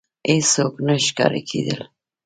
هېڅوک 0.31 0.75
نه 0.87 0.95
ښکاره 1.05 1.41
کېدل. 1.49 1.81